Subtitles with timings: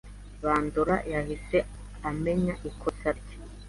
[0.43, 1.57] Bandora yahise
[2.09, 3.35] amenya ikosa rye.